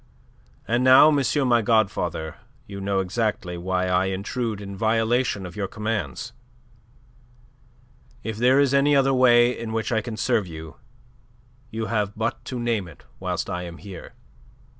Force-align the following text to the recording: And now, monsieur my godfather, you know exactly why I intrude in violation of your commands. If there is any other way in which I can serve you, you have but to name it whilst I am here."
And 0.67 0.83
now, 0.83 1.11
monsieur 1.11 1.45
my 1.45 1.61
godfather, 1.61 2.37
you 2.65 2.81
know 2.81 3.01
exactly 3.01 3.55
why 3.55 3.85
I 3.85 4.05
intrude 4.05 4.59
in 4.59 4.75
violation 4.75 5.45
of 5.45 5.55
your 5.55 5.67
commands. 5.67 6.33
If 8.23 8.37
there 8.37 8.59
is 8.59 8.73
any 8.73 8.95
other 8.95 9.13
way 9.13 9.55
in 9.55 9.73
which 9.73 9.91
I 9.91 10.01
can 10.01 10.17
serve 10.17 10.47
you, 10.47 10.77
you 11.69 11.85
have 11.85 12.13
but 12.15 12.43
to 12.45 12.57
name 12.59 12.87
it 12.87 13.03
whilst 13.19 13.47
I 13.47 13.61
am 13.61 13.77
here." 13.77 14.13